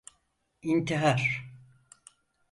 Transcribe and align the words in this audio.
İntihar… 0.61 1.43